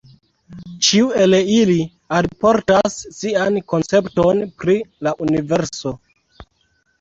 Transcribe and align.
Ĉiu 0.85 1.09
el 1.25 1.35
ili 1.55 1.75
alportas 2.19 2.95
sian 3.19 3.61
koncepton 3.75 4.43
pri 4.63 4.79
la 5.09 5.15
universo. 5.27 5.95